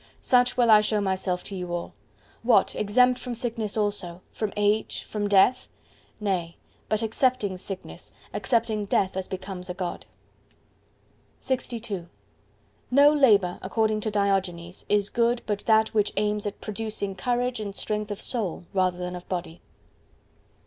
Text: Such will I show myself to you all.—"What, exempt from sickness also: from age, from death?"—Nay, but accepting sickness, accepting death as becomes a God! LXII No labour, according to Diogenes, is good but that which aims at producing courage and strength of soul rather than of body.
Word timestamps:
Such 0.19 0.57
will 0.57 0.71
I 0.71 0.81
show 0.81 0.99
myself 0.99 1.43
to 1.43 1.55
you 1.55 1.71
all.—"What, 1.75 2.75
exempt 2.75 3.19
from 3.19 3.35
sickness 3.35 3.77
also: 3.77 4.21
from 4.31 4.51
age, 4.57 5.03
from 5.03 5.27
death?"—Nay, 5.27 6.57
but 6.89 7.03
accepting 7.03 7.55
sickness, 7.55 8.11
accepting 8.33 8.85
death 8.85 9.15
as 9.15 9.27
becomes 9.27 9.69
a 9.69 9.75
God! 9.75 10.07
LXII 11.39 12.07
No 12.89 13.13
labour, 13.13 13.59
according 13.61 14.01
to 14.01 14.09
Diogenes, 14.09 14.87
is 14.89 15.11
good 15.11 15.43
but 15.45 15.67
that 15.67 15.93
which 15.93 16.11
aims 16.17 16.47
at 16.47 16.61
producing 16.61 17.13
courage 17.13 17.59
and 17.59 17.75
strength 17.75 18.09
of 18.09 18.19
soul 18.23 18.63
rather 18.73 18.97
than 18.97 19.15
of 19.15 19.29
body. 19.29 19.61